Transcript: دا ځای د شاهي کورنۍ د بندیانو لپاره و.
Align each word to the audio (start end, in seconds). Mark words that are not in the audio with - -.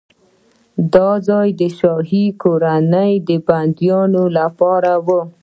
دا 0.93 1.09
ځای 1.27 1.47
د 1.59 1.61
شاهي 1.79 2.25
کورنۍ 2.43 3.11
د 3.27 3.29
بندیانو 3.47 4.23
لپاره 4.37 4.93
و. 5.05 5.07